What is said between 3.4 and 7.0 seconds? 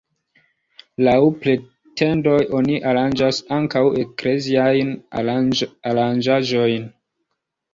ankaŭ ekleziajn aranĝaĵojn.